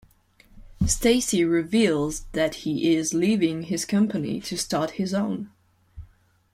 Stacy 0.87 1.43
reveals 1.45 2.21
that 2.31 2.55
he 2.65 2.95
is 2.95 3.13
leaving 3.13 3.61
his 3.61 3.85
company 3.85 4.39
to 4.41 4.57
start 4.57 4.89
his 4.97 5.13
own. 5.13 5.51